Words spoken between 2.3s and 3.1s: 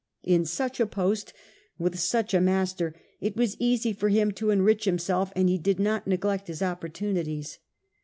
a master